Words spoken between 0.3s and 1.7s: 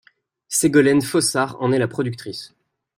Ségolène Fossard